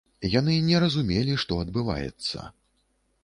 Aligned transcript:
Яны 0.39 0.55
не 0.69 0.79
разумелі, 0.83 1.37
што 1.43 1.59
адбываецца. 1.65 2.49